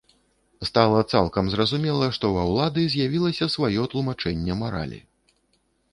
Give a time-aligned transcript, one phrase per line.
[0.69, 4.99] Стала цалкам зразумела, што ва ўлады з'явілася сваё тлумачэнне маралі.